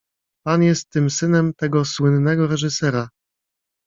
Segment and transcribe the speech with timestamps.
[0.45, 3.09] Pan jest tym synem tego słynnego reżysera.